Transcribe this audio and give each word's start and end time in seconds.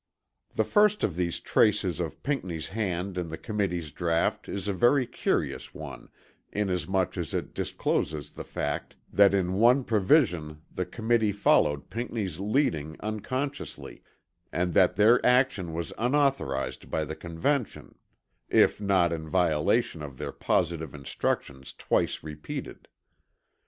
The 0.55 0.63
first 0.63 1.03
of 1.03 1.15
these 1.15 1.39
traces 1.39 1.99
of 1.99 2.23
Pinckney's 2.23 2.69
hand 2.69 3.19
in 3.19 3.27
the 3.27 3.37
Committee's 3.37 3.91
draught 3.91 4.49
is 4.49 4.67
a 4.67 4.73
very 4.73 5.05
curious 5.05 5.75
one 5.75 6.09
inasmuch 6.51 7.17
as 7.17 7.35
it 7.35 7.53
discloses 7.53 8.31
the 8.33 8.43
fact 8.43 8.95
that 9.13 9.35
in 9.35 9.53
one 9.53 9.83
provision 9.83 10.63
the 10.71 10.87
Committee 10.87 11.31
followed 11.31 11.91
Pinckney's 11.91 12.39
leading 12.39 12.97
unconsciously, 13.01 14.01
and 14.51 14.73
that 14.73 14.95
their 14.95 15.23
action 15.23 15.71
was 15.71 15.93
unauthorized 15.99 16.89
by 16.89 17.05
the 17.05 17.15
Convention, 17.15 17.93
if 18.49 18.81
not 18.81 19.13
in 19.13 19.29
violation 19.29 20.01
of 20.01 20.17
their 20.17 20.31
positive 20.31 20.95
instructions 20.95 21.73
twice 21.73 22.23
repeated. 22.23 22.87